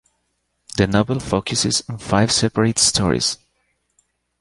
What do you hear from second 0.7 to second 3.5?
The novel focuses on five separate stories.